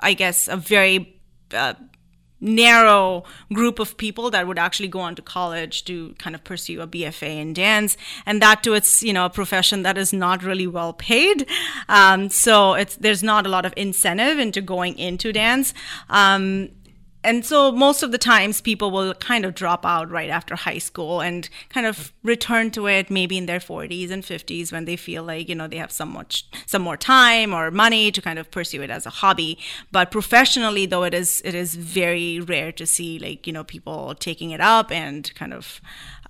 I 0.00 0.14
guess, 0.14 0.48
a 0.48 0.56
very 0.56 1.20
uh, 1.52 1.74
narrow 2.40 3.24
group 3.52 3.78
of 3.78 3.96
people 3.96 4.30
that 4.30 4.46
would 4.46 4.58
actually 4.58 4.88
go 4.88 5.00
on 5.00 5.14
to 5.14 5.22
college 5.22 5.84
to 5.84 6.14
kind 6.18 6.34
of 6.34 6.44
pursue 6.44 6.80
a 6.80 6.86
BFA 6.86 7.40
in 7.40 7.52
dance, 7.54 7.96
and 8.24 8.42
that 8.42 8.62
to 8.64 8.74
it's 8.74 9.02
you 9.02 9.12
know 9.12 9.24
a 9.24 9.30
profession 9.30 9.82
that 9.82 9.96
is 9.98 10.12
not 10.12 10.42
really 10.42 10.66
well 10.66 10.92
paid. 10.92 11.48
Um, 11.88 12.30
so 12.30 12.74
it's 12.74 12.96
there's 12.96 13.22
not 13.22 13.46
a 13.46 13.48
lot 13.48 13.64
of 13.64 13.72
incentive 13.76 14.38
into 14.38 14.60
going 14.60 14.98
into 14.98 15.32
dance. 15.32 15.72
Um, 16.08 16.70
and 17.26 17.44
so 17.44 17.72
most 17.72 18.04
of 18.04 18.12
the 18.12 18.18
times 18.18 18.60
people 18.60 18.92
will 18.92 19.12
kind 19.14 19.44
of 19.44 19.52
drop 19.52 19.84
out 19.84 20.08
right 20.08 20.30
after 20.30 20.54
high 20.54 20.78
school 20.78 21.20
and 21.20 21.48
kind 21.70 21.84
of 21.84 22.12
return 22.22 22.70
to 22.70 22.86
it 22.86 23.10
maybe 23.10 23.36
in 23.36 23.46
their 23.46 23.58
40s 23.58 24.12
and 24.12 24.22
50s 24.22 24.70
when 24.70 24.84
they 24.84 24.94
feel 24.94 25.24
like 25.24 25.48
you 25.48 25.56
know 25.56 25.66
they 25.66 25.76
have 25.76 25.90
some 25.90 26.12
much 26.12 26.48
some 26.66 26.82
more 26.82 26.96
time 26.96 27.52
or 27.52 27.72
money 27.72 28.12
to 28.12 28.22
kind 28.22 28.38
of 28.38 28.50
pursue 28.52 28.80
it 28.80 28.90
as 28.90 29.06
a 29.06 29.10
hobby. 29.10 29.58
But 29.90 30.12
professionally 30.12 30.86
though 30.86 31.02
it 31.02 31.14
is 31.14 31.42
it 31.44 31.54
is 31.54 31.74
very 31.74 32.38
rare 32.38 32.70
to 32.72 32.86
see 32.86 33.18
like 33.18 33.46
you 33.46 33.52
know 33.52 33.64
people 33.64 34.14
taking 34.14 34.52
it 34.52 34.60
up 34.60 34.92
and 34.92 35.34
kind 35.34 35.52
of 35.52 35.80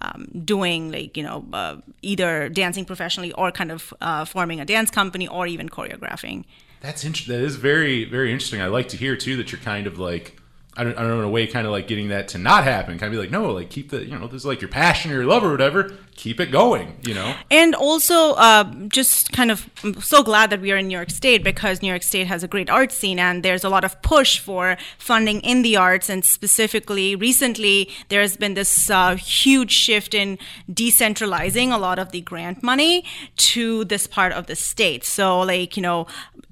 um, 0.00 0.26
doing 0.44 0.90
like 0.90 1.14
you 1.14 1.22
know 1.22 1.44
uh, 1.52 1.76
either 2.00 2.48
dancing 2.48 2.86
professionally 2.86 3.32
or 3.32 3.52
kind 3.52 3.70
of 3.70 3.92
uh, 4.00 4.24
forming 4.24 4.60
a 4.60 4.64
dance 4.64 4.90
company 4.90 5.28
or 5.28 5.46
even 5.46 5.68
choreographing. 5.68 6.44
That's 6.80 7.04
interesting 7.04 7.36
that 7.36 7.44
is 7.44 7.56
very 7.56 8.04
very 8.04 8.32
interesting. 8.32 8.62
I 8.62 8.68
like 8.68 8.88
to 8.88 8.96
hear 8.96 9.14
too 9.14 9.36
that 9.36 9.52
you're 9.52 9.60
kind 9.60 9.86
of 9.86 9.98
like 9.98 10.40
I 10.76 10.84
don't, 10.84 10.96
I 10.98 11.02
don't 11.02 11.10
know 11.10 11.18
in 11.20 11.24
a 11.24 11.30
way 11.30 11.46
kind 11.46 11.66
of 11.66 11.72
like 11.72 11.86
getting 11.88 12.08
that 12.08 12.28
to 12.28 12.38
not 12.38 12.64
happen. 12.64 12.98
Kind 12.98 13.12
of 13.12 13.12
be 13.12 13.18
like 13.18 13.30
no 13.30 13.52
like 13.52 13.70
keep 13.70 13.90
the 13.90 14.04
you 14.04 14.18
know 14.18 14.26
this 14.26 14.42
is 14.42 14.46
like 14.46 14.60
your 14.60 14.68
passion 14.68 15.10
or 15.10 15.14
your 15.14 15.24
love 15.24 15.42
or 15.44 15.50
whatever 15.50 15.96
keep 16.16 16.40
it 16.40 16.50
going 16.50 16.96
you 17.06 17.14
know? 17.14 17.34
And 17.50 17.74
also 17.74 18.32
uh, 18.34 18.64
just 18.88 19.32
kind 19.32 19.50
of 19.50 19.68
I'm 19.84 20.00
so 20.00 20.22
glad 20.22 20.50
that 20.50 20.60
we 20.60 20.72
are 20.72 20.76
in 20.76 20.88
New 20.88 20.96
York 20.96 21.10
State 21.10 21.44
because 21.44 21.82
New 21.82 21.88
York 21.88 22.02
State 22.02 22.26
has 22.26 22.42
a 22.42 22.48
great 22.48 22.68
art 22.68 22.92
scene 22.92 23.18
and 23.18 23.42
there's 23.42 23.64
a 23.64 23.68
lot 23.68 23.84
of 23.84 24.00
push 24.02 24.38
for 24.38 24.76
funding 24.98 25.40
in 25.40 25.62
the 25.62 25.76
arts. 25.76 26.08
And 26.08 26.24
specifically 26.24 27.14
recently 27.14 27.90
there's 28.08 28.36
been 28.36 28.54
this 28.54 28.90
uh, 28.90 29.16
huge 29.16 29.70
shift 29.70 30.14
in 30.14 30.38
decentralizing 30.70 31.72
a 31.72 31.78
lot 31.78 31.98
of 31.98 32.12
the 32.12 32.20
grant 32.20 32.62
money 32.62 33.04
to 33.36 33.84
this 33.84 34.06
part 34.06 34.32
of 34.32 34.46
the 34.46 34.56
state. 34.56 35.04
So 35.04 35.40
like 35.40 35.76
you 35.76 35.82
know 35.82 36.06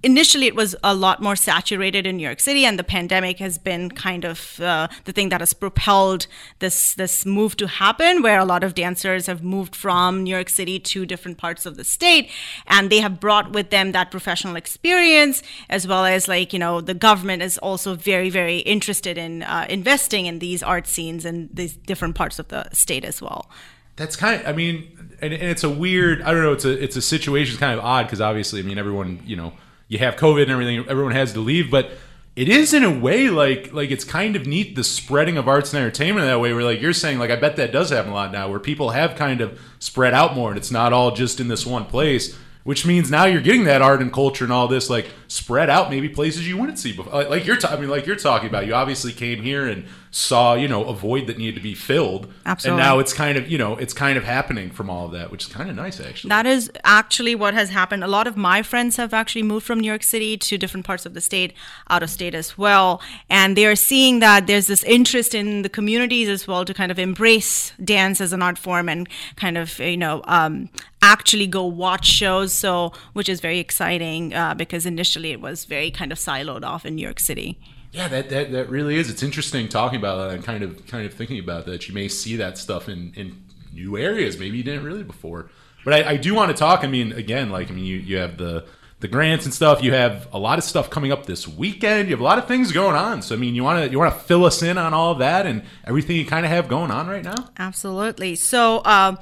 initially 0.05 0.47
it 0.47 0.55
was 0.55 0.77
a 0.85 0.95
lot 0.95 1.23
more 1.23 1.35
saturated 1.35 2.07
in 2.07 2.19
New 2.19 2.23
York 2.23 2.39
City, 2.39 2.65
and 2.65 2.79
the 2.79 2.85
pandemic 2.85 3.39
has 3.39 3.59
been 3.59 3.91
kind 3.91 4.25
of 4.25 4.61
uh, 4.61 4.89
the 5.05 5.13
thing 5.13 5.31
that 5.31 5.41
has 5.41 5.55
propelled 5.55 6.27
this 6.59 6.95
this 6.95 7.27
move 7.27 7.57
to 7.57 7.67
happen, 7.67 8.23
where 8.23 8.39
a 8.39 8.45
lot 8.45 8.63
of 8.63 8.75
dancers 8.75 9.27
have 9.27 9.43
moved 9.43 9.54
from 9.63 10.25
New 10.25 10.31
York 10.31 10.49
City 10.49 10.79
to 10.81 11.07
different 11.07 11.39
parts 11.39 11.67
of 11.67 11.77
the 11.77 11.85
state, 11.85 12.31
and 12.67 12.91
they 12.91 12.99
have 12.99 13.21
brought 13.21 13.53
with 13.53 13.71
them 13.71 13.93
that 13.93 14.11
professional 14.11 14.57
experience, 14.57 15.43
as 15.69 15.87
well 15.87 16.05
as 16.05 16.27
like 16.27 16.53
you 16.53 16.59
know 16.59 16.81
the 16.81 16.95
government 16.95 17.43
is 17.43 17.59
also 17.59 17.95
very 17.95 18.31
very 18.31 18.59
interested 18.59 19.17
in 19.17 19.43
uh, 19.43 19.67
investing 19.69 20.27
in 20.27 20.39
these 20.39 20.63
art 20.63 20.87
scenes 20.87 21.25
in 21.25 21.49
these 21.53 21.77
different 21.77 22.15
parts 22.15 22.39
of 22.39 22.49
the 22.49 22.69
state 22.73 23.05
as 23.05 23.23
well. 23.23 23.49
That's 23.97 24.17
kind 24.17 24.41
of, 24.41 24.49
I 24.49 24.53
mean, 24.53 25.17
and, 25.21 25.33
and 25.33 25.43
it's 25.43 25.63
a 25.63 25.71
weird, 25.71 26.21
I 26.23 26.33
don't 26.33 26.43
know, 26.43 26.53
it's 26.53 26.65
a 26.65 26.83
it's 26.83 26.97
a 26.97 27.03
situation, 27.03 27.53
it's 27.53 27.61
kind 27.61 27.79
of 27.79 27.85
odd 27.85 28.07
because 28.07 28.21
obviously, 28.21 28.61
I 28.61 28.65
mean, 28.65 28.79
everyone, 28.79 29.23
you 29.25 29.37
know 29.37 29.53
you 29.89 29.99
have 29.99 30.17
COVID 30.17 30.43
and 30.43 30.51
everything, 30.51 30.85
everyone 30.89 31.13
has 31.13 31.33
to 31.35 31.41
leave, 31.41 31.71
but 31.71 31.93
it 32.37 32.49
is 32.49 32.75
in 32.75 32.83
a 32.83 32.99
way 32.99 33.29
like 33.29 33.73
like 33.73 33.91
it's 33.91 34.05
kind 34.05 34.35
of 34.35 34.47
neat 34.47 34.75
the 34.75 34.85
spreading 34.85 35.37
of 35.37 35.49
arts 35.49 35.73
and 35.73 35.81
entertainment 35.81 36.27
that 36.27 36.41
way 36.41 36.53
where 36.53 36.65
like 36.65 36.81
you're 36.81 36.93
saying 36.93 37.19
like 37.19 37.31
I 37.31 37.37
bet 37.37 37.57
that 37.57 37.73
does 37.73 37.91
happen 37.91 38.11
a 38.11 38.15
lot 38.15 38.33
now 38.33 38.49
where 38.49 38.61
people 38.61 38.91
have 38.91 39.15
kind 39.15 39.41
of 39.41 39.61
spread 39.79 40.15
out 40.15 40.35
more 40.35 40.51
and 40.51 40.59
it's 40.59 40.71
not 40.71 40.93
all 40.93 41.13
just 41.13 41.41
in 41.41 41.49
this 41.49 41.65
one 41.65 41.85
place 41.85 42.37
which 42.65 42.87
means 42.87 43.11
now 43.11 43.27
you're 43.27 43.43
getting 43.43 43.65
that 43.65 43.83
art 43.83 44.01
and 44.01 44.13
culture 44.13 44.45
and 44.45 44.53
all 44.53 44.67
this 44.67 44.91
like 44.91 45.07
spread 45.29 45.71
out 45.71 45.91
maybe 45.91 46.09
places 46.09 46.49
you 46.49 46.57
wouldn't 46.57 46.79
see 46.79 46.93
before 46.93 47.25
like 47.25 47.47
you're 47.47 47.57
ta- 47.57 47.69
I 47.69 47.77
mean 47.77 47.91
like 47.91 48.07
you're 48.07 48.17
talking 48.17 48.49
about 48.49 48.67
you 48.67 48.75
obviously 48.75 49.13
came 49.13 49.43
here 49.43 49.69
and 49.69 49.85
saw 50.15 50.55
you 50.55 50.69
know 50.69 50.85
a 50.85 50.95
void 50.95 51.27
that 51.27 51.39
needed 51.39 51.57
to 51.57 51.61
be 51.61 51.75
filled. 51.75 52.33
Absolutely. 52.47 52.81
And 52.81 52.89
now 52.89 53.01
it's 53.01 53.13
kind 53.13 53.37
of 53.37 53.51
you 53.51 53.59
know 53.59 53.77
it's 53.77 53.93
kind 53.93 54.17
of 54.17 54.23
happening 54.23 54.71
from 54.71 54.89
all 54.89 55.07
of 55.07 55.13
that, 55.13 55.33
which 55.33 55.45
is 55.47 55.53
kind 55.53 55.69
of 55.69 55.75
nice 55.75 56.01
actually. 56.01 56.29
That 56.29 56.47
is 56.47 56.71
actually 56.85 57.35
what 57.35 57.53
has 57.55 57.71
happened. 57.71 58.05
A 58.05 58.09
lot 58.09 58.29
of 58.29 58.37
my 58.37 58.63
friends 58.63 58.97
have 58.97 59.13
actually 59.13 59.43
moved 59.43 59.67
from 59.67 59.81
New 59.81 59.89
York 59.89 60.05
City 60.05 60.37
to 60.37 60.57
different 60.57 60.87
parts 60.87 61.05
of 61.05 61.15
the 61.15 61.21
state, 61.21 61.53
out 61.91 62.05
of 62.05 62.11
state 62.11 62.35
as 62.35 62.57
well. 62.57 63.03
And 63.29 63.57
they 63.57 63.67
are 63.67 63.75
seeing 63.75 64.21
that 64.21 64.47
there's 64.47 64.69
this 64.69 64.85
interest 64.85 65.35
in 65.35 65.63
the 65.63 65.69
communities 65.69 66.29
as 66.29 66.47
well 66.47 66.65
to 66.65 66.73
kind 66.73 66.93
of 66.93 66.99
embrace 66.99 67.73
dance 67.83 68.21
as 68.21 68.33
an 68.33 68.41
art 68.41 68.57
form 68.57 68.89
and 68.89 69.09
kind 69.35 69.59
of, 69.59 69.81
you 69.81 69.97
know, 69.97 70.23
um, 70.27 70.69
actually 71.03 71.49
go 71.49 71.65
watch 71.65 72.07
shows. 72.07 72.53
So, 72.53 72.93
which 73.15 73.29
is 73.29 73.41
very 73.41 73.59
exciting 73.59 74.33
uh, 74.33 74.55
because 74.55 74.87
initially 74.87 75.33
it 75.33 75.41
was 75.41 75.65
very 75.65 75.91
kind 75.91 76.13
of 76.13 76.19
siloed 76.19 76.65
off 76.65 76.87
in 76.87 76.95
New 76.95 77.03
York 77.03 77.19
City. 77.19 77.59
Yeah, 77.95 78.09
that, 78.09 78.29
that 78.31 78.51
that 78.51 78.69
really 78.69 78.97
is. 78.97 79.09
It's 79.09 79.23
interesting 79.23 79.69
talking 79.69 79.99
about 79.99 80.17
that 80.17 80.35
and 80.35 80.45
kind 80.45 80.65
of 80.65 80.85
kind 80.89 81.07
of 81.07 81.15
thinking 81.15 81.39
about 81.39 81.65
that. 81.67 81.87
You 81.89 81.95
may 81.95 82.09
see 82.09 82.37
that 82.37 82.59
stuff 82.59 82.89
in 82.89 83.13
in 83.15 83.45
new 83.73 83.97
areas. 83.97 84.37
Maybe 84.37 84.57
you 84.57 84.65
didn't 84.65 84.85
really 84.85 85.05
before. 85.05 85.49
But 85.85 85.95
I, 85.95 86.11
I 86.11 86.17
do 86.17 86.35
want 86.35 86.51
to 86.51 86.57
talk. 86.57 86.83
I 86.83 86.89
mean, 86.89 87.13
again, 87.13 87.51
like 87.51 87.71
I 87.71 87.75
mean, 87.75 87.85
you 87.85 87.99
you 87.99 88.17
have 88.17 88.37
the 88.37 88.67
the 88.99 89.07
grants 89.07 89.45
and 89.45 89.55
stuff. 89.55 89.81
You 89.81 89.93
have 89.93 90.27
a 90.33 90.39
lot 90.41 90.59
of 90.59 90.65
stuff 90.65 90.91
coming 90.91 91.13
up 91.13 91.27
this 91.27 91.47
weekend. 91.47 92.09
You 92.09 92.15
have 92.15 92.21
a 92.21 92.25
lot 92.25 92.39
of 92.39 92.49
things 92.49 92.73
going 92.73 92.97
on. 92.97 93.23
So 93.23 93.37
I 93.37 93.39
mean, 93.39 93.55
you 93.55 93.63
want 93.63 93.85
to 93.85 93.91
you 93.93 93.99
want 94.01 94.13
to 94.13 94.21
fill 94.21 94.45
us 94.45 94.61
in 94.61 94.77
on 94.77 94.93
all 94.93 95.13
of 95.13 95.19
that 95.21 95.47
and 95.47 95.63
everything 95.85 96.17
you 96.17 96.27
kind 96.27 96.45
of 96.45 96.51
have 96.51 96.67
going 96.67 96.91
on 96.91 97.07
right 97.07 97.25
now. 97.25 97.51
Absolutely. 97.59 98.35
So. 98.35 98.83
Um, 98.85 99.19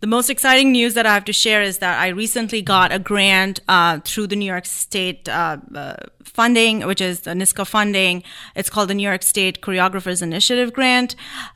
the 0.00 0.06
most 0.06 0.28
exciting 0.28 0.72
news 0.72 0.92
that 0.92 1.06
I 1.06 1.14
have 1.14 1.24
to 1.24 1.32
share 1.32 1.62
is 1.62 1.78
that 1.78 1.98
I 1.98 2.08
recently 2.08 2.60
got 2.60 2.92
a 2.92 2.98
grant 2.98 3.60
uh, 3.66 4.00
through 4.04 4.26
the 4.26 4.36
New 4.36 4.44
York 4.44 4.66
State 4.66 5.26
uh, 5.26 5.56
uh, 5.74 5.96
funding, 6.26 6.86
which 6.86 7.00
is 7.00 7.20
the 7.20 7.32
NYSCA 7.32 7.66
funding. 7.66 8.22
It's 8.54 8.68
called 8.68 8.90
the 8.90 8.94
New 8.94 9.02
York 9.02 9.22
State 9.22 9.60
Choreographers 9.60 10.22
Initiative 10.22 10.72
Grant. 10.72 11.14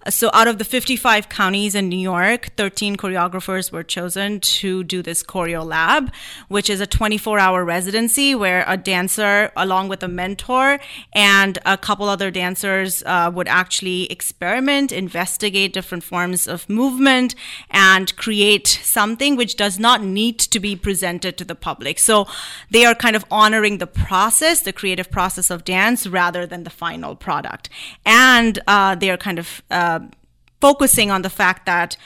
So, 0.08 0.30
out 0.32 0.48
of 0.48 0.58
the 0.58 0.64
55 0.64 1.28
counties 1.28 1.74
in 1.74 1.88
New 1.88 1.98
York, 1.98 2.50
13 2.56 2.96
choreographers 2.96 3.70
were 3.72 3.82
chosen 3.82 4.40
to 4.40 4.84
do 4.84 5.02
this 5.02 5.22
choreo 5.22 5.64
lab, 5.64 6.12
which 6.48 6.70
is 6.70 6.80
a 6.80 6.86
24 6.86 7.38
hour 7.38 7.64
residency 7.64 8.34
where 8.34 8.64
a 8.66 8.76
dancer, 8.76 9.52
along 9.56 9.88
with 9.88 10.02
a 10.02 10.08
mentor 10.08 10.78
and 11.12 11.58
a 11.66 11.76
couple 11.76 12.08
other 12.08 12.30
dancers, 12.30 13.02
uh, 13.04 13.30
would 13.34 13.48
actually 13.48 14.10
experiment, 14.10 14.92
investigate 14.92 15.72
different 15.72 16.04
forms 16.04 16.46
of 16.46 16.68
movement, 16.68 17.34
and 17.70 18.16
create 18.16 18.66
something 18.66 19.36
which 19.36 19.56
does 19.56 19.78
not 19.78 20.02
need 20.02 20.38
to 20.38 20.60
be 20.60 20.76
presented 20.76 21.36
to 21.36 21.44
the 21.44 21.54
public. 21.54 21.98
So, 21.98 22.26
they 22.70 22.84
are 22.84 22.94
kind 22.94 23.16
of 23.16 23.24
honoring 23.30 23.78
the 23.78 23.86
process 23.86 24.59
the 24.62 24.72
creative 24.72 25.10
process 25.10 25.50
of 25.50 25.64
dance 25.64 26.06
rather 26.06 26.46
than 26.46 26.64
the 26.64 26.70
final 26.70 27.16
product. 27.16 27.68
And 28.04 28.58
uh, 28.66 28.94
they're 28.94 29.16
kind 29.16 29.38
of 29.38 29.62
uh, 29.70 30.00
focusing 30.60 31.10
on 31.10 31.22
the 31.22 31.30
fact 31.30 31.66
that 31.66 31.96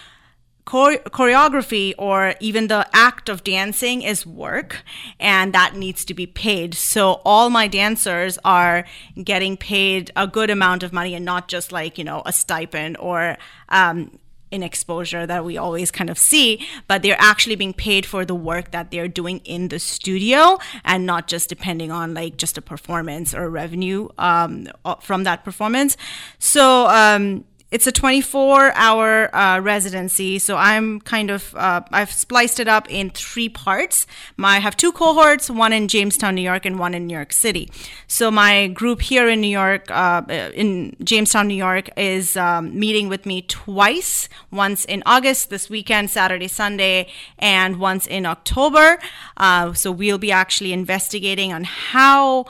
chore- 0.69 1.03
choreography 1.07 1.95
or 1.99 2.35
even 2.41 2.69
the 2.69 2.89
act 2.93 3.29
of 3.29 3.45
dancing 3.45 4.03
is 4.03 4.27
work 4.27 4.83
and 5.19 5.53
that 5.53 5.75
needs 5.75 6.05
to 6.07 6.15
be 6.15 6.27
paid. 6.27 6.75
So 6.75 7.21
all 7.25 7.51
my 7.51 7.69
dancers 7.69 8.39
are 8.45 8.85
getting 9.23 9.57
paid 9.57 10.11
a 10.17 10.27
good 10.27 10.51
amount 10.51 10.83
of 10.83 10.93
money 10.93 11.15
and 11.15 11.25
not 11.25 11.49
just 11.49 11.73
like, 11.73 11.99
you 11.99 12.05
know, 12.05 12.23
a 12.27 12.33
stipend 12.33 12.97
or 12.99 13.37
um, 13.69 14.19
in 14.55 14.63
exposure 14.63 15.27
that 15.27 15.45
we 15.45 15.59
always 15.59 15.91
kind 15.91 16.09
of 16.09 16.19
see, 16.19 16.65
but 16.87 17.03
they're 17.03 17.21
actually 17.21 17.57
being 17.57 17.75
paid 17.75 18.07
for 18.07 18.25
the 18.25 18.35
work 18.35 18.71
that 18.71 18.91
they're 18.91 19.09
doing 19.09 19.41
in 19.45 19.69
the 19.69 19.79
studio 19.79 20.59
and 20.85 21.05
not 21.05 21.27
just 21.27 21.49
depending 21.49 21.91
on 21.91 22.15
like 22.15 22.37
just 22.37 22.57
a 22.57 22.63
performance 22.63 23.35
or 23.35 23.51
revenue 23.51 24.09
um, 24.19 24.69
from 25.01 25.25
that 25.25 25.45
performance. 25.45 25.97
So, 26.39 26.87
um, 26.87 27.45
it's 27.75 27.89
a 27.89 27.93
24 27.93 28.73
hour 28.77 29.35
uh, 29.35 29.59
residency 29.59 30.39
so 30.39 30.57
i'm 30.57 31.01
kind 31.01 31.29
of 31.29 31.53
uh, 31.57 31.81
i've 31.91 32.13
spliced 32.13 32.61
it 32.61 32.69
up 32.69 32.89
in 32.89 33.11
three 33.11 33.49
parts. 33.49 34.07
My, 34.37 34.57
i 34.57 34.59
have 34.61 34.77
two 34.77 34.93
cohorts 34.93 35.51
one 35.51 35.73
in 35.73 35.89
jamestown 35.89 36.37
new 36.37 36.43
york 36.53 36.65
and 36.65 36.79
one 36.79 36.95
in 36.95 37.09
new 37.09 37.15
york 37.15 37.33
city. 37.33 37.69
So 38.07 38.31
my 38.31 38.69
group 38.69 39.03
here 39.03 39.29
in 39.29 39.41
new 39.41 39.55
york 39.63 39.91
uh, 39.91 40.23
in 40.55 40.95
jamestown 41.03 41.49
new 41.49 41.57
york 41.69 41.91
is 41.97 42.37
um, 42.37 42.79
meeting 42.79 43.09
with 43.09 43.27
me 43.27 43.43
twice. 43.43 44.29
Once 44.53 44.85
in 44.85 45.03
august 45.05 45.51
this 45.51 45.69
weekend 45.69 46.11
saturday 46.11 46.49
sunday 46.49 47.09
and 47.41 47.81
once 47.81 48.07
in 48.07 48.25
october. 48.25 49.01
Uh, 49.37 49.73
so 49.73 49.91
we'll 49.91 50.25
be 50.29 50.31
actually 50.31 50.73
investigating 50.73 51.53
on 51.53 51.65
how 51.65 52.45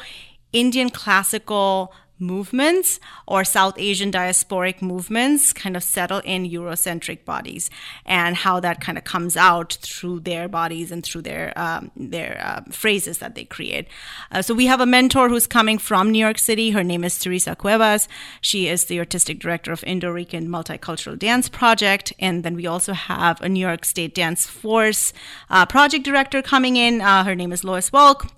indian 0.52 0.90
classical 0.90 1.94
movements 2.18 3.00
or 3.26 3.44
South 3.44 3.74
Asian 3.78 4.10
diasporic 4.10 4.80
movements 4.80 5.52
kind 5.52 5.76
of 5.76 5.82
settle 5.82 6.20
in 6.20 6.48
Eurocentric 6.48 7.24
bodies 7.24 7.70
and 8.06 8.36
how 8.36 8.60
that 8.60 8.80
kind 8.80 8.96
of 8.96 9.04
comes 9.04 9.36
out 9.36 9.78
through 9.82 10.20
their 10.20 10.48
bodies 10.48 10.92
and 10.92 11.04
through 11.04 11.22
their 11.22 11.52
um, 11.56 11.90
their 11.96 12.40
uh, 12.44 12.60
phrases 12.70 13.18
that 13.18 13.34
they 13.34 13.44
create. 13.44 13.88
Uh, 14.30 14.42
so 14.42 14.54
we 14.54 14.66
have 14.66 14.80
a 14.80 14.86
mentor 14.86 15.28
who's 15.28 15.46
coming 15.46 15.78
from 15.78 16.10
New 16.10 16.18
York 16.18 16.38
City. 16.38 16.70
Her 16.70 16.84
name 16.84 17.04
is 17.04 17.18
Teresa 17.18 17.56
Cuevas. 17.56 18.08
She 18.40 18.68
is 18.68 18.84
the 18.84 18.98
artistic 18.98 19.38
director 19.38 19.72
of 19.72 19.82
Indo-Rican 19.84 20.48
Multicultural 20.48 21.18
Dance 21.18 21.48
Project, 21.48 22.12
and 22.18 22.44
then 22.44 22.54
we 22.54 22.66
also 22.66 22.92
have 22.92 23.40
a 23.40 23.48
New 23.48 23.60
York 23.60 23.84
State 23.84 24.14
Dance 24.14 24.46
Force 24.46 25.12
uh, 25.50 25.66
project 25.66 26.04
director 26.04 26.42
coming 26.42 26.76
in. 26.76 27.00
Uh, 27.00 27.24
her 27.24 27.34
name 27.34 27.52
is 27.52 27.64
Lois 27.64 27.90
Welk 27.90 28.30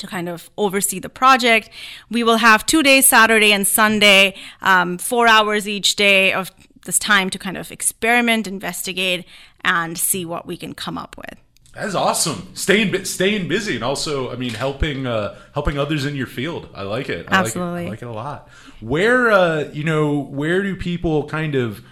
to 0.00 0.06
kind 0.06 0.28
of 0.28 0.50
oversee 0.56 0.98
the 0.98 1.08
project. 1.08 1.70
We 2.10 2.22
will 2.22 2.38
have 2.38 2.66
two 2.66 2.82
days, 2.82 3.06
Saturday 3.06 3.52
and 3.52 3.66
Sunday, 3.66 4.34
um, 4.60 4.98
four 4.98 5.28
hours 5.28 5.68
each 5.68 5.96
day 5.96 6.32
of 6.32 6.50
this 6.84 6.98
time 6.98 7.30
to 7.30 7.38
kind 7.38 7.56
of 7.56 7.70
experiment, 7.70 8.46
investigate, 8.46 9.24
and 9.62 9.96
see 9.96 10.24
what 10.24 10.46
we 10.46 10.56
can 10.56 10.74
come 10.74 10.98
up 10.98 11.16
with. 11.16 11.38
That's 11.74 11.94
awesome. 11.94 12.50
Staying 12.54 13.04
staying 13.04 13.46
busy 13.46 13.76
and 13.76 13.84
also, 13.84 14.32
I 14.32 14.36
mean, 14.36 14.54
helping 14.54 15.06
uh, 15.06 15.38
helping 15.54 15.78
others 15.78 16.04
in 16.04 16.16
your 16.16 16.26
field. 16.26 16.68
I 16.74 16.82
like 16.82 17.08
it. 17.08 17.26
I 17.28 17.36
Absolutely, 17.36 17.72
like 17.72 17.82
it. 17.82 17.86
I 17.86 17.90
like 17.90 18.02
it 18.02 18.08
a 18.08 18.12
lot. 18.12 18.48
Where 18.80 19.30
uh, 19.30 19.70
you 19.72 19.84
know, 19.84 20.18
where 20.18 20.62
do 20.62 20.74
people 20.74 21.28
kind 21.28 21.54
of 21.54 21.84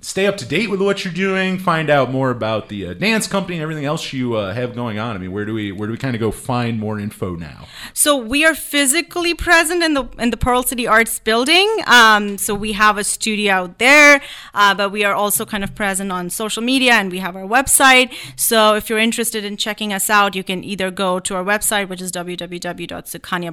stay 0.00 0.26
up 0.26 0.36
to 0.38 0.46
date 0.46 0.70
with 0.70 0.80
what 0.80 1.04
you're 1.04 1.12
doing, 1.12 1.58
find 1.58 1.90
out 1.90 2.10
more 2.10 2.30
about 2.30 2.68
the 2.68 2.86
uh, 2.86 2.94
dance 2.94 3.26
company 3.26 3.56
and 3.56 3.62
everything 3.62 3.84
else 3.84 4.12
you 4.12 4.34
uh, 4.34 4.54
have 4.54 4.74
going 4.74 4.98
on. 4.98 5.14
I 5.14 5.18
mean, 5.18 5.32
where 5.32 5.44
do 5.44 5.52
we 5.52 5.72
where 5.72 5.86
do 5.86 5.92
we 5.92 5.98
kind 5.98 6.14
of 6.14 6.20
go 6.20 6.30
find 6.30 6.78
more 6.78 6.98
info 6.98 7.36
now? 7.36 7.66
So 7.92 8.16
we 8.16 8.44
are 8.44 8.54
physically 8.54 9.34
present 9.34 9.82
in 9.82 9.94
the 9.94 10.08
in 10.18 10.30
the 10.30 10.36
Pearl 10.36 10.62
City 10.62 10.86
Arts 10.86 11.18
building. 11.18 11.68
Um, 11.86 12.38
so 12.38 12.54
we 12.54 12.72
have 12.72 12.96
a 12.96 13.04
studio 13.04 13.52
out 13.52 13.78
there, 13.78 14.22
uh, 14.54 14.74
but 14.74 14.90
we 14.90 15.04
are 15.04 15.14
also 15.14 15.44
kind 15.44 15.64
of 15.64 15.74
present 15.74 16.12
on 16.12 16.30
social 16.30 16.62
media 16.62 16.92
and 16.92 17.10
we 17.10 17.18
have 17.18 17.36
our 17.36 17.42
website. 17.42 18.12
So 18.36 18.74
if 18.74 18.88
you're 18.88 18.98
interested 18.98 19.44
in 19.44 19.56
checking 19.56 19.92
us 19.92 20.08
out, 20.08 20.34
you 20.34 20.44
can 20.44 20.62
either 20.64 20.90
go 20.90 21.20
to 21.20 21.34
our 21.34 21.44
website, 21.44 21.88
which 21.88 22.00
is 22.00 22.12
www.sukanya 22.12 23.50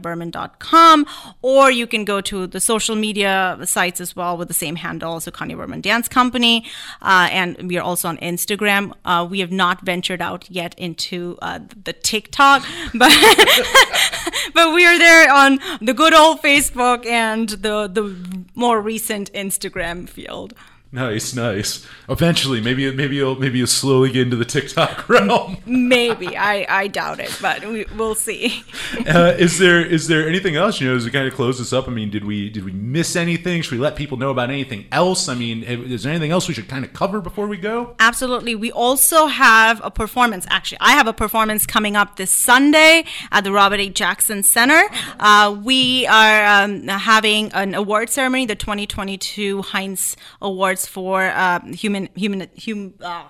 or 1.42 1.72
you 1.72 1.88
can 1.88 2.06
go 2.06 2.22
to 2.22 2.48
the 2.48 2.60
social 2.60 2.96
media 2.96 3.58
sites 3.66 4.00
as 4.00 4.16
well 4.16 4.38
with 4.38 4.48
the 4.48 4.54
same 4.54 4.75
handle, 4.77 5.20
Sukanya 5.20 5.58
Burman 5.58 5.82
Dance 5.82 6.08
Company 6.08 6.37
company, 6.38 6.63
uh, 7.01 7.27
and 7.32 7.67
we 7.67 7.77
are 7.77 7.84
also 7.84 8.08
on 8.08 8.17
Instagram. 8.17 8.94
Uh, 9.06 9.27
we 9.29 9.39
have 9.39 9.51
not 9.51 9.82
ventured 9.82 10.22
out 10.22 10.50
yet 10.50 10.75
into 10.77 11.38
uh, 11.41 11.60
the 11.84 11.94
TikTok, 11.94 12.63
but 12.94 13.12
but 14.53 14.74
we 14.74 14.86
are 14.86 14.98
there 14.98 15.34
on 15.34 15.60
the 15.82 15.94
good 15.94 16.13
old 16.13 16.41
Facebook 16.41 17.06
and 17.06 17.50
the 17.50 17.88
the 17.88 18.15
more 18.56 18.82
recent 18.82 19.32
Instagram 19.34 20.08
field. 20.08 20.53
Nice, 20.91 21.36
nice. 21.36 21.86
Eventually, 22.08 22.62
maybe 22.62 22.89
maybe 22.94 23.17
you'll 23.17 23.36
maybe 23.36 23.58
you'll 23.58 23.67
slowly 23.67 24.10
get 24.10 24.22
into 24.22 24.38
the 24.38 24.46
TikTok 24.46 25.10
realm. 25.10 25.58
maybe 25.65 26.38
I, 26.38 26.65
I 26.70 26.88
doubt 26.88 27.20
it, 27.20 27.38
but 27.41 27.65
we, 27.65 27.86
will 27.98 28.15
see. 28.15 28.63
uh, 29.08 29.36
is 29.38 29.60
there 29.60 29.86
is 29.86 30.08
there 30.08 30.27
anything 30.27 30.56
else? 30.56 30.79
You 30.79 30.88
know, 30.88 30.96
as 30.96 31.03
we 31.03 31.12
kind 31.12 31.27
of 31.27 31.34
close 31.34 31.60
this 31.60 31.74
up, 31.74 31.89
I 31.89 31.91
mean, 31.91 32.10
did 32.10 32.24
we 32.24 32.50
did 32.50 32.63
we 32.63 32.72
miss 32.72 33.17
anything? 33.17 33.62
Should 33.62 33.74
we 33.74 33.79
let 33.79 33.98
people 33.98 34.17
know 34.17 34.29
about 34.29 34.50
anything 34.50 34.86
else? 34.91 35.27
I 35.27 35.36
mean, 35.36 35.63
is 35.63 36.03
there 36.03 36.12
anything 36.12 36.32
else 36.32 36.48
we 36.48 36.53
should 36.53 36.70
kind 36.70 36.86
of 36.86 36.94
cover 36.94 37.20
before 37.20 37.48
we 37.48 37.58
go? 37.58 37.96
Absolutely. 38.00 38.56
We 38.56 38.72
also 38.72 39.27
have 39.27 39.82
a 39.84 39.91
performance. 39.91 40.48
Actually, 40.50 40.79
I 40.79 40.91
have 40.91 41.08
a 41.08 41.13
performance 41.13 41.65
coming 41.65 41.98
up 41.98 42.15
this 42.15 42.32
Sunday 42.32 43.03
at 43.34 43.44
the 43.44 43.51
Robert 43.51 43.82
A. 43.82 43.89
Jackson 43.89 44.41
Center. 44.41 44.84
Uh, 45.20 45.60
we 45.62 46.08
are 46.08 46.63
um, 46.63 46.88
having 46.88 47.51
an 47.51 47.75
award 47.75 48.10
ceremony, 48.10 48.46
the 48.46 48.56
2022 48.56 49.63
Heinz 49.63 50.15
Awards 50.41 50.76
for 50.86 51.24
uh, 51.24 51.62
human 51.67 52.10
human 52.15 52.48
hum, 52.63 52.93
uh, 53.01 53.27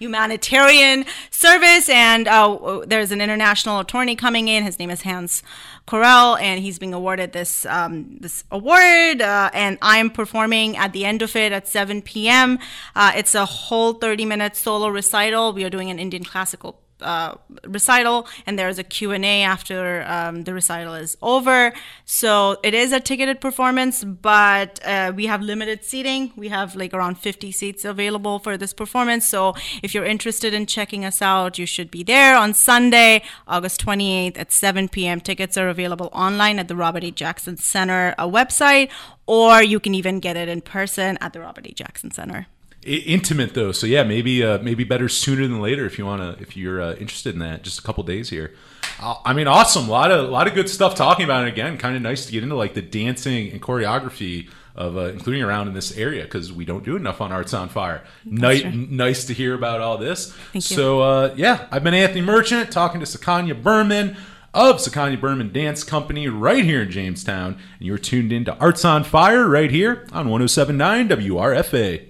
humanitarian 0.00 1.04
service. 1.30 1.88
And 1.88 2.26
uh, 2.26 2.84
there's 2.86 3.12
an 3.12 3.20
international 3.20 3.78
attorney 3.78 4.16
coming 4.16 4.48
in. 4.48 4.64
His 4.64 4.78
name 4.78 4.90
is 4.90 5.02
Hans 5.02 5.42
Corell, 5.86 6.40
and 6.40 6.60
he's 6.60 6.78
being 6.78 6.94
awarded 6.94 7.32
this 7.32 7.64
um, 7.66 8.18
this 8.18 8.42
award. 8.50 9.22
Uh, 9.22 9.50
and 9.54 9.78
I'm 9.80 10.10
performing 10.10 10.76
at 10.76 10.92
the 10.92 11.04
end 11.04 11.22
of 11.22 11.36
it 11.36 11.52
at 11.52 11.68
7 11.68 12.02
p.m. 12.02 12.58
Uh, 12.96 13.12
it's 13.14 13.34
a 13.34 13.44
whole 13.44 13.94
30 13.94 14.24
minute 14.24 14.56
solo 14.56 14.88
recital. 14.88 15.52
We 15.52 15.64
are 15.64 15.70
doing 15.70 15.90
an 15.90 15.98
Indian 15.98 16.24
classical 16.24 16.80
uh, 17.02 17.36
recital 17.66 18.26
and 18.46 18.58
there's 18.58 18.78
a 18.78 18.84
q&a 18.84 19.42
after 19.42 20.04
um, 20.06 20.44
the 20.44 20.54
recital 20.54 20.94
is 20.94 21.16
over. 21.22 21.72
So 22.04 22.58
it 22.62 22.74
is 22.74 22.92
a 22.92 23.00
ticketed 23.00 23.40
performance 23.40 24.04
but 24.04 24.80
uh, 24.84 25.12
we 25.14 25.26
have 25.26 25.42
limited 25.42 25.84
seating. 25.84 26.32
We 26.36 26.48
have 26.48 26.74
like 26.76 26.94
around 26.94 27.16
50 27.16 27.52
seats 27.52 27.84
available 27.84 28.38
for 28.38 28.56
this 28.56 28.72
performance. 28.72 29.28
So 29.28 29.54
if 29.82 29.94
you're 29.94 30.04
interested 30.04 30.54
in 30.54 30.66
checking 30.66 31.04
us 31.04 31.22
out 31.22 31.58
you 31.58 31.66
should 31.66 31.90
be 31.90 32.02
there 32.02 32.36
on 32.36 32.54
sunday 32.54 33.22
august 33.46 33.84
28th 33.84 34.38
at 34.38 34.52
7 34.52 34.88
p.m 34.88 35.20
tickets 35.20 35.56
are 35.56 35.68
available 35.68 36.08
online 36.12 36.58
at 36.58 36.68
the 36.68 36.76
robert 36.76 37.04
e. 37.04 37.10
Jackson 37.10 37.56
center 37.56 38.14
uh, 38.18 38.26
website 38.26 38.90
or 39.26 39.62
you 39.62 39.78
can 39.78 39.94
even 39.94 40.20
get 40.20 40.36
it 40.36 40.48
in 40.48 40.60
person 40.60 41.18
at 41.20 41.32
the 41.32 41.40
robert 41.40 41.66
e. 41.66 41.72
Jackson 41.72 42.10
center 42.10 42.46
intimate 42.82 43.54
though, 43.54 43.72
so 43.72 43.86
yeah, 43.86 44.02
maybe 44.02 44.42
uh, 44.42 44.58
maybe 44.58 44.84
better 44.84 45.08
sooner 45.08 45.42
than 45.42 45.60
later 45.60 45.84
if 45.86 45.98
you 45.98 46.06
wanna 46.06 46.36
if 46.40 46.56
you're 46.56 46.80
uh, 46.80 46.94
interested 46.94 47.34
in 47.34 47.40
that. 47.40 47.62
Just 47.62 47.78
a 47.78 47.82
couple 47.82 48.02
days 48.04 48.30
here. 48.30 48.54
Uh, 49.00 49.16
I 49.24 49.32
mean, 49.32 49.46
awesome. 49.46 49.88
A 49.88 49.90
lot 49.90 50.10
of 50.10 50.28
a 50.28 50.30
lot 50.30 50.46
of 50.46 50.54
good 50.54 50.68
stuff 50.68 50.94
talking 50.94 51.24
about 51.24 51.46
it. 51.46 51.52
Again, 51.52 51.78
kind 51.78 51.96
of 51.96 52.02
nice 52.02 52.26
to 52.26 52.32
get 52.32 52.42
into 52.42 52.54
like 52.54 52.74
the 52.74 52.82
dancing 52.82 53.50
and 53.50 53.60
choreography 53.60 54.48
of 54.74 54.96
uh, 54.96 55.06
including 55.06 55.42
around 55.42 55.68
in 55.68 55.74
this 55.74 55.96
area 55.96 56.24
because 56.24 56.52
we 56.52 56.64
don't 56.64 56.84
do 56.84 56.96
enough 56.96 57.20
on 57.20 57.32
Arts 57.32 57.52
on 57.52 57.68
Fire. 57.68 58.04
Nice, 58.24 58.64
nice 58.64 59.24
to 59.26 59.34
hear 59.34 59.54
about 59.54 59.80
all 59.80 59.98
this. 59.98 60.32
Thank. 60.52 60.64
So 60.64 61.00
uh, 61.00 61.34
yeah, 61.36 61.66
I've 61.70 61.84
been 61.84 61.94
Anthony 61.94 62.22
Merchant 62.22 62.70
talking 62.70 63.00
to 63.00 63.06
Sukanya 63.06 63.60
Burman 63.60 64.16
of 64.52 64.76
Sukanya 64.76 65.20
Burman 65.20 65.52
Dance 65.52 65.84
Company 65.84 66.28
right 66.28 66.64
here 66.64 66.82
in 66.82 66.90
Jamestown, 66.90 67.54
and 67.78 67.86
you're 67.86 67.98
tuned 67.98 68.32
in 68.32 68.44
to 68.46 68.56
Arts 68.56 68.84
on 68.84 69.04
Fire 69.04 69.48
right 69.48 69.70
here 69.70 70.06
on 70.12 70.26
107.9 70.28 71.08
WRFA. 71.08 72.06